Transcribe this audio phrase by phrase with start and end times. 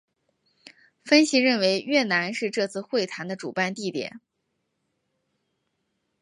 [1.05, 4.19] 分析认为越南是这次会谈的主办地点。